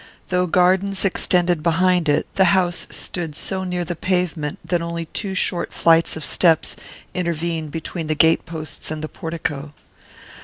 Though 0.29 0.47
gardens 0.47 1.05
extended 1.05 1.61
behind 1.61 2.09
it, 2.09 2.25
the 2.33 2.45
house 2.57 2.87
stood 2.89 3.35
so 3.35 3.63
near 3.63 3.85
the 3.85 3.95
pavement 3.95 4.57
that 4.65 4.81
only 4.81 5.05
two 5.05 5.35
short 5.35 5.71
flights 5.71 6.17
of 6.17 6.25
steps 6.25 6.75
intervened 7.13 7.69
between 7.69 8.07
the 8.07 8.15
gate 8.15 8.47
posts 8.47 8.89
and 8.89 9.03
the 9.03 9.07
portico. 9.09 9.75